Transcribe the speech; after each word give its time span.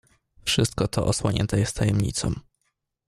"Wszystko 0.45 0.87
to 0.87 1.05
osłonięte 1.05 1.59
jest 1.59 1.75
tajemnicą." 1.75 2.33